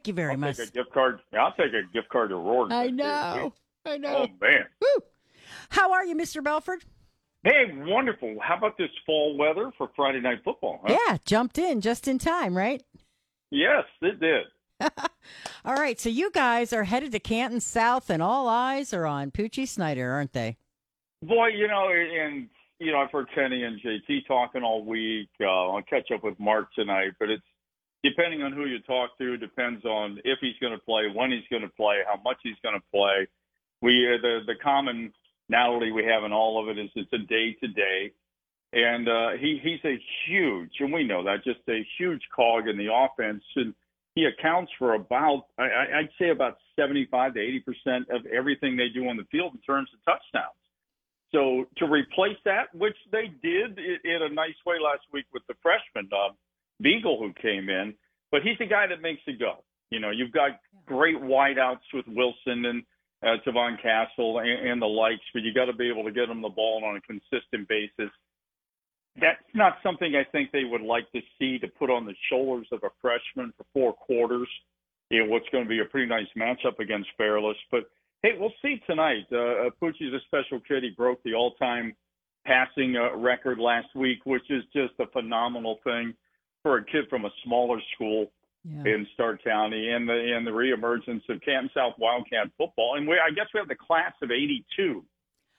Thank 0.00 0.08
you 0.08 0.14
very 0.14 0.32
I'll 0.32 0.38
much. 0.38 0.56
Take 0.56 0.68
a 0.70 0.72
gift 0.72 0.92
card. 0.94 1.20
I'll 1.38 1.52
take 1.52 1.74
a 1.74 1.82
gift 1.92 2.08
card 2.08 2.30
to 2.30 2.36
Roar. 2.36 2.72
I 2.72 2.88
know. 2.88 3.52
I 3.84 3.98
know. 3.98 4.16
Oh 4.16 4.26
man. 4.40 4.64
Woo. 4.80 5.02
How 5.68 5.92
are 5.92 6.06
you, 6.06 6.16
Mr. 6.16 6.42
Belford? 6.42 6.82
Hey, 7.44 7.66
wonderful. 7.74 8.36
How 8.40 8.56
about 8.56 8.78
this 8.78 8.88
fall 9.04 9.36
weather 9.36 9.70
for 9.76 9.90
Friday 9.94 10.20
night 10.22 10.38
football? 10.42 10.80
Huh? 10.82 10.96
Yeah, 11.06 11.18
jumped 11.26 11.58
in 11.58 11.82
just 11.82 12.08
in 12.08 12.18
time, 12.18 12.56
right? 12.56 12.82
Yes, 13.50 13.84
it 14.00 14.20
did. 14.20 14.44
All 15.66 15.74
right, 15.74 16.00
so 16.00 16.08
you 16.08 16.30
guys 16.30 16.72
are 16.72 16.84
headed 16.84 17.12
to 17.12 17.20
Canton 17.20 17.60
South, 17.60 18.08
and 18.08 18.22
all 18.22 18.48
eyes 18.48 18.94
are 18.94 19.04
on 19.04 19.30
Poochie 19.30 19.68
Snyder, 19.68 20.12
aren't 20.12 20.32
they? 20.32 20.56
Boy, 21.22 21.48
you 21.48 21.68
know, 21.68 21.90
and 21.90 22.48
you 22.78 22.90
know, 22.90 23.00
I've 23.00 23.10
heard 23.10 23.28
Kenny 23.34 23.64
and 23.64 23.78
JT 23.82 24.26
talking 24.26 24.62
all 24.62 24.82
week. 24.82 25.28
Uh, 25.38 25.44
I'll 25.44 25.82
catch 25.82 26.10
up 26.10 26.24
with 26.24 26.40
Mark 26.40 26.72
tonight, 26.72 27.12
but 27.18 27.28
it's 27.28 27.42
depending 28.02 28.42
on 28.42 28.52
who 28.52 28.66
you 28.66 28.80
talk 28.80 29.16
to, 29.18 29.36
depends 29.36 29.84
on 29.84 30.18
if 30.24 30.38
he's 30.40 30.56
going 30.60 30.72
to 30.72 30.84
play, 30.84 31.04
when 31.12 31.30
he's 31.30 31.46
going 31.50 31.62
to 31.62 31.68
play, 31.68 31.98
how 32.06 32.20
much 32.22 32.38
he's 32.42 32.56
going 32.62 32.74
to 32.74 32.84
play. 32.92 33.26
We 33.82 34.06
uh, 34.12 34.20
the 34.20 34.40
the 34.46 34.54
commonality 34.62 35.92
we 35.92 36.04
have 36.04 36.24
in 36.24 36.32
all 36.32 36.62
of 36.62 36.68
it 36.68 36.78
is 36.78 36.90
it's 36.94 37.12
a 37.12 37.18
day 37.18 37.56
to 37.60 37.68
day, 37.68 38.12
and 38.72 39.08
uh, 39.08 39.30
he 39.40 39.58
he's 39.62 39.80
a 39.84 39.98
huge, 40.26 40.72
and 40.80 40.92
we 40.92 41.04
know 41.04 41.24
that, 41.24 41.44
just 41.44 41.60
a 41.68 41.86
huge 41.98 42.22
cog 42.34 42.68
in 42.68 42.76
the 42.76 42.92
offense, 42.92 43.42
and 43.56 43.74
he 44.14 44.24
accounts 44.24 44.72
for 44.78 44.94
about 44.94 45.46
I, 45.58 45.64
I'd 45.98 46.10
say 46.18 46.30
about 46.30 46.58
seventy 46.76 47.06
five 47.10 47.34
to 47.34 47.40
eighty 47.40 47.60
percent 47.60 48.08
of 48.10 48.26
everything 48.26 48.76
they 48.76 48.88
do 48.88 49.08
on 49.08 49.16
the 49.16 49.24
field 49.30 49.54
in 49.54 49.60
terms 49.60 49.88
of 49.94 50.04
touchdowns. 50.04 50.56
So 51.32 51.66
to 51.76 51.86
replace 51.86 52.38
that, 52.44 52.74
which 52.74 52.96
they 53.12 53.30
did 53.42 53.78
in 53.78 54.22
a 54.22 54.28
nice 54.28 54.58
way 54.66 54.76
last 54.82 55.04
week 55.12 55.26
with 55.32 55.44
the 55.48 55.54
freshman 55.62 56.10
uh, 56.12 56.34
Beagle 56.80 57.18
who 57.18 57.32
came 57.40 57.68
in, 57.68 57.94
but 58.30 58.42
he's 58.42 58.58
the 58.58 58.66
guy 58.66 58.86
that 58.86 59.02
makes 59.02 59.22
it 59.26 59.38
go. 59.38 59.64
You 59.90 60.00
know, 60.00 60.10
you've 60.10 60.32
got 60.32 60.60
great 60.86 61.16
wideouts 61.16 61.86
with 61.92 62.06
Wilson 62.08 62.64
and 62.64 62.82
uh, 63.22 63.36
Tavon 63.46 63.80
Castle 63.82 64.38
and, 64.38 64.68
and 64.68 64.82
the 64.82 64.86
likes, 64.86 65.24
but 65.34 65.42
you 65.42 65.52
got 65.52 65.66
to 65.66 65.72
be 65.72 65.90
able 65.90 66.04
to 66.04 66.12
get 66.12 66.28
them 66.28 66.42
the 66.42 66.48
ball 66.48 66.82
on 66.84 66.96
a 66.96 67.00
consistent 67.00 67.68
basis. 67.68 68.10
That's 69.20 69.38
not 69.54 69.78
something 69.82 70.14
I 70.14 70.24
think 70.30 70.52
they 70.52 70.64
would 70.64 70.82
like 70.82 71.10
to 71.12 71.20
see 71.38 71.58
to 71.58 71.68
put 71.68 71.90
on 71.90 72.06
the 72.06 72.14
shoulders 72.30 72.68
of 72.70 72.80
a 72.84 72.90
freshman 73.02 73.52
for 73.56 73.66
four 73.72 73.92
quarters. 73.92 74.48
You 75.10 75.24
know, 75.24 75.30
what's 75.30 75.48
going 75.50 75.64
to 75.64 75.68
be 75.68 75.80
a 75.80 75.84
pretty 75.84 76.06
nice 76.06 76.28
matchup 76.38 76.78
against 76.78 77.08
Fairless, 77.18 77.56
but 77.70 77.90
Hey, 78.22 78.32
we'll 78.38 78.52
see 78.60 78.82
tonight. 78.86 79.26
Uh, 79.32 79.38
uh, 79.38 79.70
Poochie's 79.80 80.12
a 80.12 80.20
special 80.26 80.60
kid. 80.60 80.82
He 80.82 80.90
broke 80.90 81.22
the 81.22 81.32
all-time 81.32 81.96
passing 82.44 82.94
uh, 82.94 83.16
record 83.16 83.58
last 83.58 83.88
week, 83.94 84.18
which 84.24 84.50
is 84.50 84.62
just 84.74 84.92
a 84.98 85.06
phenomenal 85.06 85.78
thing 85.84 86.12
for 86.62 86.76
a 86.78 86.84
kid 86.84 87.04
from 87.08 87.24
a 87.24 87.30
smaller 87.44 87.80
school 87.94 88.30
Yeah. 88.64 88.92
in 88.94 89.06
Stark 89.14 89.42
County, 89.42 89.90
and 89.90 90.08
the 90.08 90.34
and 90.36 90.46
the 90.46 90.50
reemergence 90.50 91.26
of 91.28 91.40
Canton 91.40 91.70
South 91.74 91.94
Wildcat 91.98 92.48
football. 92.58 92.96
And 92.96 93.08
we, 93.08 93.14
I 93.18 93.30
guess 93.30 93.46
we 93.54 93.58
have 93.58 93.68
the 93.68 93.74
class 93.76 94.12
of 94.22 94.30
'82 94.30 95.04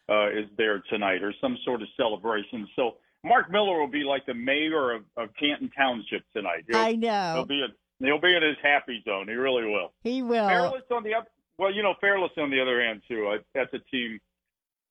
uh, 0.09 0.29
is 0.29 0.45
there 0.57 0.83
tonight, 0.89 1.23
or 1.23 1.33
some 1.41 1.57
sort 1.65 1.81
of 1.81 1.87
celebration. 1.97 2.67
So 2.75 2.97
Mark 3.23 3.49
Miller 3.51 3.79
will 3.79 3.87
be 3.87 4.03
like 4.03 4.25
the 4.25 4.33
mayor 4.33 4.91
of, 4.91 5.03
of 5.17 5.29
Canton 5.39 5.69
Township 5.75 6.23
tonight. 6.33 6.65
He'll, 6.67 6.77
I 6.77 6.91
he'll 6.91 6.99
know. 6.99 7.45
be 7.47 7.61
in, 7.63 8.05
he'll 8.05 8.19
be 8.21 8.35
in 8.35 8.43
his 8.43 8.57
happy 8.61 9.01
zone. 9.05 9.27
He 9.27 9.33
really 9.33 9.65
will. 9.65 9.93
He 10.03 10.21
will. 10.21 10.47
Fairless 10.47 10.83
on 10.91 11.03
the 11.03 11.13
other, 11.15 11.27
well, 11.57 11.73
you 11.73 11.81
know, 11.83 11.93
Fairless 12.01 12.31
on 12.37 12.49
the 12.51 12.61
other 12.61 12.83
hand 12.83 13.01
too. 13.07 13.27
I, 13.29 13.37
that's 13.55 13.73
a 13.73 13.79
team 13.89 14.19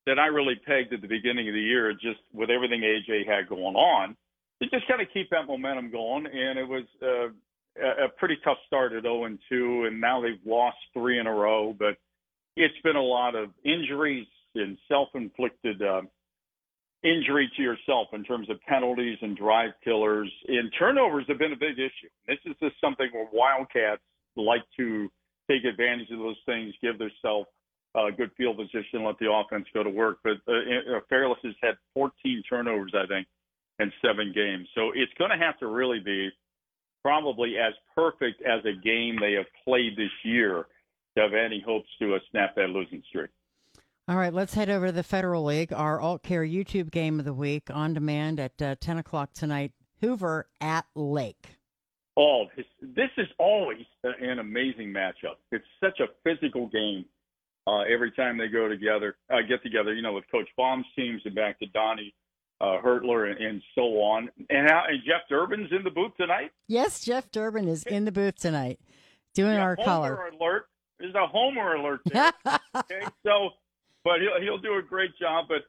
that 0.06 0.18
I 0.18 0.26
really 0.26 0.54
pegged 0.66 0.92
at 0.94 1.00
the 1.02 1.08
beginning 1.08 1.46
of 1.48 1.54
the 1.54 1.60
year, 1.60 1.92
just 1.92 2.20
with 2.32 2.50
everything 2.50 2.80
AJ 2.80 3.26
had 3.26 3.48
going 3.48 3.76
on. 3.76 4.16
Just 4.62 4.86
kind 4.86 5.00
of 5.00 5.08
keep 5.12 5.30
that 5.30 5.46
momentum 5.46 5.90
going, 5.90 6.26
and 6.26 6.58
it 6.58 6.68
was 6.68 6.84
uh, 7.02 7.28
a, 7.82 8.04
a 8.04 8.08
pretty 8.18 8.36
tough 8.44 8.58
start 8.66 8.92
at 8.92 9.02
0 9.02 9.24
and 9.24 9.38
2, 9.48 9.84
and 9.86 10.00
now 10.00 10.20
they've 10.20 10.40
lost 10.44 10.76
three 10.92 11.18
in 11.18 11.26
a 11.26 11.32
row. 11.32 11.74
But 11.76 11.96
it's 12.56 12.74
been 12.84 12.96
a 12.96 13.02
lot 13.02 13.34
of 13.34 13.50
injuries 13.64 14.26
and 14.54 14.76
self-inflicted 14.88 15.80
uh, 15.82 16.02
injury 17.02 17.50
to 17.56 17.62
yourself 17.62 18.08
in 18.12 18.24
terms 18.24 18.50
of 18.50 18.60
penalties 18.62 19.18
and 19.22 19.36
drive 19.36 19.70
killers. 19.82 20.30
And 20.48 20.70
turnovers 20.78 21.24
have 21.28 21.38
been 21.38 21.52
a 21.52 21.56
big 21.56 21.78
issue. 21.78 22.10
This 22.26 22.38
is 22.44 22.54
just 22.60 22.74
something 22.80 23.08
where 23.12 23.28
Wildcats 23.32 24.02
like 24.36 24.64
to 24.78 25.10
take 25.50 25.64
advantage 25.64 26.10
of 26.10 26.18
those 26.18 26.36
things, 26.46 26.74
give 26.82 26.98
themselves 26.98 27.48
uh, 27.94 28.10
good 28.16 28.30
field 28.36 28.56
position, 28.56 29.04
let 29.04 29.18
the 29.18 29.30
offense 29.30 29.66
go 29.74 29.82
to 29.82 29.90
work. 29.90 30.18
But 30.22 30.38
uh, 30.46 30.96
uh, 30.96 31.00
Fairless 31.08 31.38
has 31.44 31.54
had 31.62 31.74
14 31.94 32.42
turnovers, 32.48 32.92
I 32.94 33.06
think, 33.06 33.26
in 33.80 33.92
seven 34.04 34.32
games. 34.34 34.68
So 34.74 34.92
it's 34.94 35.12
going 35.18 35.30
to 35.30 35.38
have 35.38 35.58
to 35.58 35.66
really 35.66 36.00
be 36.00 36.30
probably 37.02 37.56
as 37.56 37.72
perfect 37.94 38.42
as 38.42 38.64
a 38.64 38.72
game 38.72 39.16
they 39.20 39.32
have 39.32 39.46
played 39.64 39.96
this 39.96 40.10
year 40.24 40.66
to 41.16 41.22
have 41.22 41.32
any 41.34 41.62
hopes 41.64 41.88
to 42.00 42.14
uh, 42.14 42.18
snap 42.30 42.54
that 42.56 42.70
losing 42.70 43.02
streak. 43.08 43.30
All 44.08 44.16
right, 44.16 44.34
let's 44.34 44.54
head 44.54 44.70
over 44.70 44.86
to 44.86 44.92
the 44.92 45.02
Federal 45.02 45.44
League. 45.44 45.72
Our 45.72 45.98
AultCare 45.98 46.50
YouTube 46.50 46.90
game 46.90 47.18
of 47.18 47.24
the 47.24 47.32
week 47.32 47.70
on 47.72 47.94
demand 47.94 48.40
at 48.40 48.60
uh, 48.60 48.74
10 48.80 48.98
o'clock 48.98 49.32
tonight. 49.32 49.72
Hoover 50.00 50.48
at 50.60 50.86
Lake. 50.94 51.58
Oh, 52.16 52.46
this, 52.56 52.66
this 52.82 53.10
is 53.16 53.28
always 53.38 53.84
an 54.02 54.40
amazing 54.40 54.92
matchup. 54.92 55.36
It's 55.52 55.64
such 55.82 56.00
a 56.00 56.06
physical 56.24 56.68
game 56.68 57.04
uh, 57.66 57.80
every 57.82 58.10
time 58.12 58.36
they 58.36 58.48
go 58.48 58.68
together, 58.68 59.16
uh, 59.32 59.42
get 59.48 59.62
together. 59.62 59.94
You 59.94 60.02
know, 60.02 60.12
with 60.12 60.24
Coach 60.30 60.48
Baum's 60.56 60.86
teams 60.96 61.22
and 61.24 61.34
back 61.34 61.58
to 61.60 61.66
Donnie 61.66 62.12
uh, 62.60 62.78
Hertler 62.84 63.30
and, 63.30 63.38
and 63.40 63.62
so 63.74 63.82
on. 64.02 64.28
And, 64.50 64.68
how, 64.68 64.84
and 64.88 65.00
Jeff 65.04 65.22
Durbin's 65.28 65.70
in 65.72 65.82
the 65.82 65.90
booth 65.90 66.12
tonight. 66.18 66.50
Yes, 66.68 67.00
Jeff 67.00 67.30
Durbin 67.30 67.68
is 67.68 67.84
in 67.84 68.04
the 68.04 68.12
booth 68.12 68.36
tonight 68.36 68.78
doing 69.34 69.54
Yeah, 69.54 69.62
our 69.62 69.76
homer 69.76 70.16
color. 70.16 70.30
alert. 70.40 70.66
There's 70.98 71.14
a 71.14 71.26
homer 71.26 71.76
alert 71.76 72.00
there. 72.06 72.32
okay, 72.76 73.00
so, 73.24 73.50
but 74.04 74.20
he'll 74.20 74.40
he'll 74.42 74.58
do 74.58 74.74
a 74.76 74.82
great 74.82 75.12
job. 75.18 75.46
But 75.48 75.62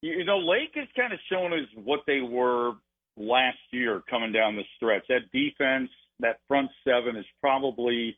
you 0.00 0.24
know, 0.24 0.38
Lake 0.38 0.70
has 0.76 0.88
kind 0.96 1.12
of 1.12 1.18
shown 1.30 1.52
us 1.52 1.66
what 1.84 2.00
they 2.06 2.20
were 2.20 2.72
last 3.18 3.58
year 3.70 4.02
coming 4.08 4.32
down 4.32 4.56
the 4.56 4.62
stretch. 4.76 5.02
That 5.08 5.30
defense, 5.32 5.90
that 6.20 6.38
front 6.48 6.70
seven 6.86 7.16
is 7.16 7.26
probably 7.42 8.16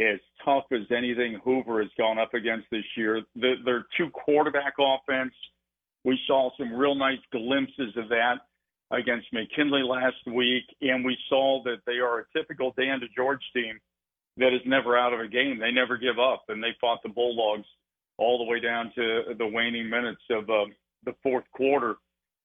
as 0.00 0.18
tough 0.44 0.64
as 0.72 0.90
anything 0.90 1.38
Hoover 1.44 1.80
has 1.82 1.90
gone 1.96 2.18
up 2.18 2.34
against 2.34 2.66
this 2.72 2.84
year. 2.96 3.22
The, 3.36 3.54
their 3.64 3.84
two 3.96 4.10
quarterback 4.10 4.74
offense, 4.80 5.34
we 6.04 6.18
saw 6.26 6.50
some 6.58 6.74
real 6.74 6.94
nice 6.94 7.20
glimpses 7.30 7.96
of 7.96 8.08
that 8.08 8.36
against 8.90 9.32
McKinley 9.32 9.82
last 9.82 10.26
week, 10.26 10.64
and 10.80 11.04
we 11.04 11.16
saw 11.28 11.62
that 11.64 11.78
they 11.86 11.98
are 11.98 12.20
a 12.20 12.24
typical 12.36 12.74
Dan 12.76 13.00
DeGeorge 13.00 13.40
team 13.54 13.78
that 14.36 14.54
is 14.54 14.60
never 14.66 14.96
out 14.96 15.12
of 15.12 15.20
a 15.20 15.28
game. 15.28 15.58
They 15.58 15.70
never 15.70 15.96
give 15.96 16.18
up, 16.18 16.44
and 16.48 16.62
they 16.62 16.76
fought 16.80 17.02
the 17.02 17.08
Bulldogs 17.08 17.66
all 18.18 18.38
the 18.38 18.50
way 18.50 18.60
down 18.60 18.92
to 18.94 19.34
the 19.38 19.46
waning 19.46 19.88
minutes 19.88 20.22
of 20.30 20.48
uh, 20.50 20.66
the 21.04 21.14
fourth 21.22 21.44
quarter. 21.52 21.96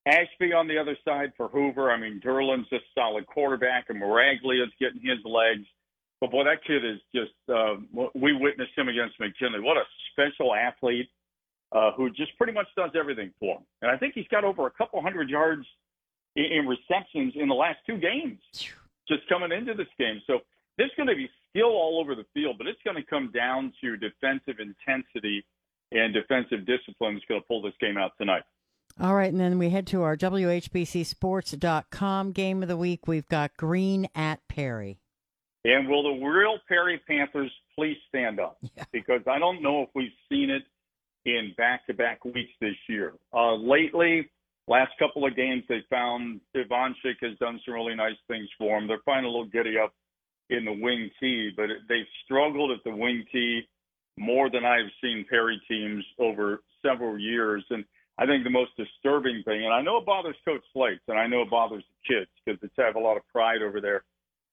Ashby 0.07 0.53
on 0.53 0.67
the 0.67 0.77
other 0.77 0.97
side 1.03 1.33
for 1.35 1.49
Hoover. 1.49 1.91
I 1.91 1.99
mean, 1.99 2.21
Derlin's 2.23 2.71
a 2.71 2.77
solid 2.95 3.27
quarterback, 3.27 3.85
and 3.89 3.99
Maraglia's 3.99 4.71
getting 4.79 5.01
his 5.01 5.19
legs. 5.25 5.67
But 6.21 6.31
boy, 6.31 6.45
that 6.45 6.63
kid 6.65 6.85
is 6.85 6.99
just. 7.13 7.33
Uh, 7.49 7.75
we 8.15 8.33
witnessed 8.33 8.71
him 8.75 8.87
against 8.87 9.19
McKinley. 9.19 9.59
What 9.59 9.77
a 9.77 9.83
special 10.11 10.55
athlete 10.55 11.09
uh, 11.71 11.91
who 11.91 12.09
just 12.09 12.37
pretty 12.37 12.53
much 12.53 12.67
does 12.75 12.91
everything 12.97 13.31
for 13.39 13.57
him. 13.57 13.63
And 13.81 13.91
I 13.91 13.97
think 13.97 14.13
he's 14.13 14.27
got 14.29 14.43
over 14.43 14.67
a 14.67 14.71
couple 14.71 15.01
hundred 15.01 15.29
yards 15.29 15.65
in, 16.35 16.45
in 16.45 16.67
receptions 16.67 17.33
in 17.35 17.47
the 17.47 17.55
last 17.55 17.79
two 17.85 17.97
games, 17.97 18.39
just 19.07 19.27
coming 19.29 19.51
into 19.51 19.73
this 19.73 19.87
game. 19.97 20.21
So 20.27 20.39
there's 20.77 20.91
going 20.95 21.07
to 21.07 21.15
be 21.15 21.29
skill 21.49 21.69
all 21.69 21.99
over 21.99 22.15
the 22.15 22.25
field, 22.33 22.57
but 22.57 22.67
it's 22.67 22.81
going 22.83 22.97
to 22.97 23.03
come 23.03 23.31
down 23.31 23.73
to 23.81 23.97
defensive 23.97 24.59
intensity 24.59 25.45
and 25.91 26.13
defensive 26.13 26.65
discipline 26.65 27.17
is 27.17 27.23
going 27.27 27.41
to 27.41 27.47
pull 27.47 27.61
this 27.61 27.73
game 27.79 27.97
out 27.97 28.13
tonight. 28.17 28.43
All 28.99 29.13
right, 29.13 29.31
and 29.31 29.39
then 29.39 29.59
we 29.59 29.69
head 29.69 29.85
to 29.87 30.01
our 30.01 30.17
WHBCSports.com 30.17 32.31
game 32.31 32.63
of 32.63 32.69
the 32.69 32.77
week. 32.77 33.07
We've 33.07 33.27
got 33.27 33.55
Green 33.55 34.07
at 34.15 34.39
Perry. 34.47 34.97
And 35.65 35.87
will 35.87 36.01
the 36.03 36.25
real 36.25 36.57
Perry 36.67 36.99
Panthers 37.07 37.51
please 37.75 37.97
stand 38.07 38.39
up? 38.39 38.57
Yeah. 38.75 38.85
Because 38.91 39.21
I 39.27 39.37
don't 39.39 39.61
know 39.61 39.83
if 39.83 39.89
we've 39.95 40.11
seen 40.26 40.26
it 40.26 40.26
in 40.26 40.26
back-to-back 41.57 42.23
weeks 42.25 42.53
this 42.61 42.75
year. 42.87 43.13
Uh, 43.33 43.55
lately, 43.55 44.29
last 44.67 44.91
couple 44.99 45.25
of 45.25 45.35
games, 45.35 45.63
they 45.67 45.83
found 45.89 46.39
Ivanchik 46.55 47.17
has 47.21 47.37
done 47.39 47.59
some 47.65 47.73
really 47.73 47.95
nice 47.95 48.17
things 48.27 48.47
for 48.57 48.79
them. 48.79 48.87
They're 48.87 48.99
finding 49.05 49.25
a 49.25 49.29
little 49.29 49.47
giddy 49.47 49.77
up 49.77 49.93
in 50.49 50.65
the 50.65 50.71
wing 50.71 51.09
tee, 51.19 51.51
but 51.55 51.67
they've 51.89 52.05
struggled 52.23 52.71
at 52.71 52.83
the 52.83 52.95
wing 52.95 53.25
tee 53.31 53.67
more 54.17 54.49
than 54.49 54.65
I've 54.65 54.91
seen 55.01 55.25
Perry 55.29 55.61
teams 55.67 56.03
over 56.19 56.61
several 56.85 57.19
years. 57.19 57.63
And 57.69 57.83
I 58.17 58.25
think 58.25 58.43
the 58.43 58.49
most 58.49 58.71
disturbing 58.77 59.43
thing, 59.45 59.63
and 59.63 59.73
I 59.73 59.81
know 59.81 59.97
it 59.97 60.05
bothers 60.05 60.35
Coach 60.45 60.63
Slates, 60.73 61.03
and 61.07 61.19
I 61.19 61.27
know 61.27 61.41
it 61.41 61.49
bothers 61.49 61.83
the 61.83 62.15
kids 62.15 62.31
because 62.45 62.59
they 62.61 62.83
have 62.83 62.95
a 62.95 62.99
lot 62.99 63.17
of 63.17 63.23
pride 63.31 63.61
over 63.61 63.79
there, 63.81 64.03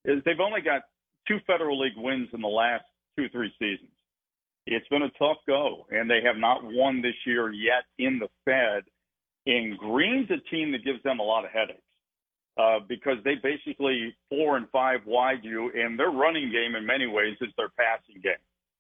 is 0.04 0.22
they've 0.24 0.40
only 0.40 0.60
got 0.60 0.82
two 1.26 1.38
Federal 1.46 1.80
League 1.80 1.96
wins 1.96 2.28
in 2.34 2.42
the 2.42 2.48
last 2.48 2.84
two, 3.16 3.28
three 3.30 3.52
seasons. 3.58 3.93
It's 4.66 4.88
been 4.88 5.02
a 5.02 5.10
tough 5.18 5.38
go, 5.46 5.86
and 5.90 6.10
they 6.10 6.20
have 6.24 6.36
not 6.38 6.60
won 6.64 7.02
this 7.02 7.14
year 7.26 7.52
yet 7.52 7.84
in 7.98 8.18
the 8.18 8.28
Fed. 8.44 8.84
And 9.46 9.78
Green's 9.78 10.30
a 10.30 10.38
team 10.50 10.72
that 10.72 10.84
gives 10.84 11.02
them 11.02 11.18
a 11.20 11.22
lot 11.22 11.44
of 11.44 11.50
headaches. 11.50 11.82
uh, 12.58 12.78
because 12.88 13.16
they 13.24 13.34
basically 13.42 14.14
four 14.28 14.56
and 14.56 14.68
five 14.70 15.00
wide 15.06 15.40
you, 15.42 15.70
and 15.74 15.98
their 15.98 16.10
running 16.10 16.50
game 16.52 16.74
in 16.76 16.86
many 16.86 17.06
ways 17.06 17.36
is 17.40 17.50
their 17.56 17.70
passing 17.70 18.20
game. 18.22 18.34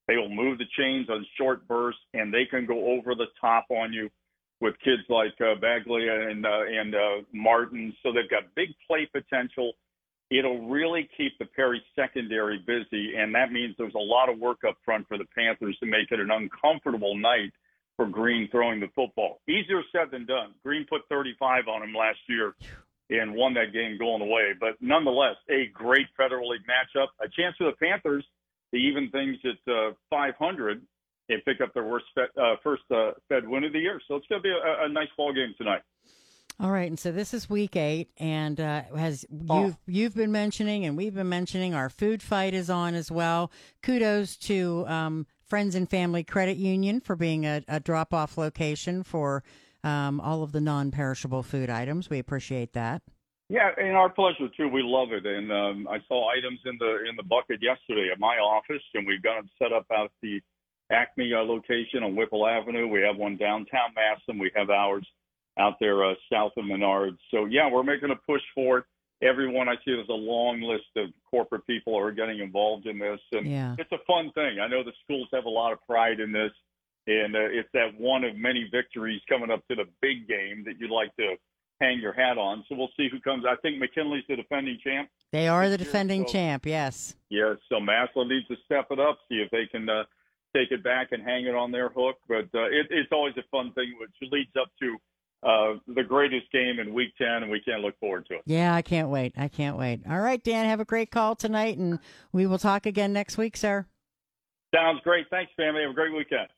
They 0.06 0.16
will 0.16 0.28
move 0.28 0.58
the 0.58 0.66
chains 0.78 1.08
on 1.10 1.26
short 1.38 1.66
bursts, 1.66 2.00
and 2.12 2.32
they 2.32 2.44
can 2.44 2.66
go 2.66 2.92
over 2.92 3.14
the 3.14 3.26
top 3.40 3.66
on 3.70 3.92
you 3.92 4.10
with 4.60 4.74
kids 4.84 5.02
like 5.08 5.34
uh, 5.40 5.56
Baglia 5.60 6.30
and 6.30 6.46
uh, 6.46 6.62
and 6.68 6.94
uh, 6.94 7.22
Martin. 7.32 7.94
So 8.02 8.12
they've 8.12 8.30
got 8.30 8.54
big 8.54 8.70
play 8.86 9.08
potential. 9.12 9.72
It'll 10.30 10.68
really 10.68 11.08
keep 11.16 11.38
the 11.38 11.44
Perry 11.44 11.82
secondary 11.94 12.58
busy, 12.58 13.14
and 13.16 13.34
that 13.34 13.52
means 13.52 13.74
there's 13.78 13.94
a 13.94 13.98
lot 13.98 14.28
of 14.28 14.38
work 14.38 14.58
up 14.66 14.76
front 14.84 15.06
for 15.06 15.18
the 15.18 15.26
Panthers 15.36 15.76
to 15.80 15.86
make 15.86 16.10
it 16.10 16.20
an 16.20 16.30
uncomfortable 16.30 17.16
night 17.16 17.52
for 17.96 18.06
Green 18.06 18.48
throwing 18.50 18.80
the 18.80 18.88
football. 18.94 19.40
Easier 19.48 19.82
said 19.92 20.10
than 20.10 20.26
done. 20.26 20.54
Green 20.64 20.86
put 20.88 21.02
35 21.08 21.68
on 21.68 21.82
him 21.82 21.94
last 21.94 22.18
year 22.28 22.54
and 23.10 23.34
won 23.34 23.54
that 23.54 23.72
game 23.72 23.98
going 23.98 24.22
away. 24.22 24.52
But 24.58 24.80
nonetheless, 24.80 25.36
a 25.50 25.66
great 25.72 26.06
Federal 26.16 26.48
League 26.48 26.66
matchup. 26.66 27.08
A 27.20 27.28
chance 27.28 27.54
for 27.56 27.64
the 27.70 27.76
Panthers 27.76 28.24
to 28.72 28.80
even 28.80 29.10
things 29.10 29.36
at 29.44 29.72
uh, 29.72 29.92
500 30.10 30.82
and 31.28 31.44
pick 31.44 31.60
up 31.60 31.72
their 31.74 31.84
worst 31.84 32.06
uh, 32.16 32.56
first 32.62 32.82
uh, 32.90 33.12
Fed 33.28 33.48
win 33.48 33.64
of 33.64 33.72
the 33.72 33.78
year. 33.78 34.00
So 34.08 34.16
it's 34.16 34.26
going 34.26 34.42
to 34.42 34.42
be 34.42 34.50
a, 34.50 34.84
a, 34.84 34.88
nice 34.88 35.08
ball 35.16 35.32
game 35.32 35.54
tonight. 35.56 35.82
All 36.60 36.70
right, 36.70 36.88
and 36.88 36.98
so 36.98 37.10
this 37.10 37.34
is 37.34 37.50
week 37.50 37.74
eight, 37.74 38.10
and 38.16 38.60
uh, 38.60 38.82
as 38.96 39.26
Oh. 39.50 39.64
you've 39.64 39.76
you've 39.86 40.14
been 40.14 40.30
mentioning, 40.30 40.84
and 40.84 40.96
we've 40.96 41.14
been 41.14 41.28
mentioning, 41.28 41.74
our 41.74 41.90
food 41.90 42.22
fight 42.22 42.54
is 42.54 42.70
on 42.70 42.94
as 42.94 43.10
well. 43.10 43.50
Kudos 43.82 44.36
to 44.36 44.84
um, 44.86 45.26
Friends 45.46 45.74
and 45.74 45.90
Family 45.90 46.22
Credit 46.22 46.56
Union 46.56 47.00
for 47.00 47.16
being 47.16 47.44
a, 47.44 47.62
a 47.66 47.80
drop 47.80 48.14
off 48.14 48.38
location 48.38 49.02
for 49.02 49.42
um, 49.82 50.20
all 50.20 50.44
of 50.44 50.52
the 50.52 50.60
non 50.60 50.92
perishable 50.92 51.42
food 51.42 51.68
items. 51.70 52.08
We 52.08 52.20
appreciate 52.20 52.72
that. 52.74 53.02
Yeah, 53.48 53.70
and 53.76 53.96
our 53.96 54.08
pleasure 54.08 54.48
too. 54.56 54.68
We 54.68 54.82
love 54.84 55.08
it, 55.12 55.26
and 55.26 55.50
um, 55.52 55.88
I 55.90 55.98
saw 56.06 56.30
items 56.30 56.60
in 56.64 56.76
the 56.78 57.04
in 57.10 57.16
the 57.16 57.24
bucket 57.24 57.60
yesterday 57.62 58.10
at 58.12 58.20
my 58.20 58.36
office, 58.36 58.82
and 58.94 59.06
we've 59.08 59.22
got 59.22 59.34
them 59.36 59.50
set 59.58 59.72
up 59.72 59.86
out 59.92 60.04
at 60.06 60.10
the 60.22 60.40
Acme 60.92 61.32
uh, 61.34 61.40
location 61.42 62.04
on 62.04 62.14
Whipple 62.14 62.46
Avenue. 62.46 62.86
We 62.86 63.00
have 63.02 63.16
one 63.16 63.36
downtown 63.36 63.90
Massillon. 63.96 64.38
We 64.38 64.52
have 64.54 64.70
ours 64.70 65.06
out 65.58 65.74
there 65.80 66.04
uh, 66.04 66.14
south 66.32 66.52
of 66.56 66.64
Menards. 66.64 67.18
So 67.30 67.44
yeah, 67.46 67.70
we're 67.70 67.82
making 67.84 68.10
a 68.10 68.16
push 68.16 68.42
for 68.54 68.78
it. 68.78 68.84
Everyone 69.22 69.68
I 69.68 69.74
see, 69.76 69.92
there's 69.92 70.08
a 70.08 70.12
long 70.12 70.60
list 70.60 70.84
of 70.96 71.08
corporate 71.30 71.66
people 71.66 71.94
who 71.94 72.00
are 72.04 72.12
getting 72.12 72.40
involved 72.40 72.86
in 72.86 72.98
this, 72.98 73.20
and 73.32 73.46
Yeah. 73.46 73.74
it's 73.78 73.92
a 73.92 73.98
fun 74.06 74.32
thing. 74.32 74.58
I 74.60 74.66
know 74.66 74.82
the 74.82 74.92
schools 75.04 75.28
have 75.32 75.44
a 75.44 75.48
lot 75.50 75.72
of 75.72 75.78
pride 75.86 76.20
in 76.20 76.32
this, 76.32 76.50
and 77.06 77.34
uh, 77.36 77.38
it's 77.40 77.68
that 77.72 77.98
one 77.98 78.24
of 78.24 78.36
many 78.36 78.68
victories 78.70 79.20
coming 79.28 79.50
up 79.50 79.66
to 79.68 79.76
the 79.76 79.84
big 80.02 80.28
game 80.28 80.64
that 80.66 80.74
you'd 80.78 80.90
like 80.90 81.14
to 81.16 81.36
hang 81.80 82.00
your 82.00 82.12
hat 82.12 82.36
on. 82.38 82.64
So 82.68 82.74
we'll 82.74 82.90
see 82.96 83.08
who 83.10 83.20
comes. 83.20 83.44
I 83.48 83.56
think 83.62 83.78
McKinley's 83.78 84.24
the 84.28 84.36
defending 84.36 84.78
champ. 84.82 85.08
They 85.32 85.48
are 85.48 85.62
the 85.64 85.70
year, 85.70 85.78
defending 85.78 86.26
so- 86.26 86.32
champ, 86.32 86.66
yes. 86.66 87.14
Yeah, 87.30 87.54
so 87.68 87.76
Massillon 87.80 88.28
needs 88.28 88.46
to 88.48 88.56
step 88.64 88.88
it 88.90 88.98
up, 89.00 89.18
see 89.28 89.36
if 89.36 89.50
they 89.50 89.66
can 89.66 89.88
uh, 89.88 90.04
take 90.54 90.70
it 90.70 90.84
back 90.84 91.08
and 91.12 91.22
hang 91.22 91.46
it 91.46 91.54
on 91.54 91.72
their 91.72 91.88
hook. 91.88 92.16
But 92.28 92.46
uh, 92.54 92.64
it, 92.66 92.86
it's 92.90 93.10
always 93.12 93.34
a 93.38 93.42
fun 93.50 93.72
thing, 93.72 93.94
which 93.98 94.30
leads 94.30 94.50
up 94.60 94.68
to 94.82 94.96
uh, 95.44 95.74
the 95.86 96.02
greatest 96.02 96.50
game 96.52 96.78
in 96.80 96.94
Week 96.94 97.12
10, 97.18 97.26
and 97.26 97.50
we 97.50 97.60
can't 97.60 97.82
look 97.82 97.98
forward 98.00 98.26
to 98.26 98.36
it. 98.36 98.42
Yeah, 98.46 98.74
I 98.74 98.82
can't 98.82 99.08
wait. 99.08 99.34
I 99.36 99.48
can't 99.48 99.76
wait. 99.76 100.00
All 100.08 100.20
right, 100.20 100.42
Dan, 100.42 100.66
have 100.66 100.80
a 100.80 100.84
great 100.84 101.10
call 101.10 101.36
tonight, 101.36 101.76
and 101.76 101.98
we 102.32 102.46
will 102.46 102.58
talk 102.58 102.86
again 102.86 103.12
next 103.12 103.36
week, 103.36 103.56
sir. 103.56 103.86
Sounds 104.74 105.00
great. 105.04 105.26
Thanks, 105.30 105.52
family. 105.56 105.82
Have 105.82 105.90
a 105.90 105.94
great 105.94 106.14
weekend. 106.14 106.48